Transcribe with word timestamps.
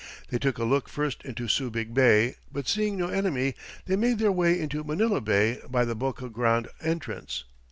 They 0.29 0.39
took 0.39 0.57
a 0.57 0.63
look 0.63 0.89
first 0.89 1.21
into 1.23 1.43
Subig 1.47 1.93
Bay, 1.93 2.33
but 2.51 2.67
seeing 2.67 2.97
no 2.97 3.09
enemy, 3.09 3.53
they 3.85 3.95
made 3.95 4.17
their 4.17 4.31
way 4.31 4.59
into 4.59 4.83
Manila 4.83 5.21
Bay 5.21 5.59
by 5.69 5.85
the 5.85 5.93
Boca 5.93 6.27
Grande 6.27 6.69
entrance. 6.81 7.43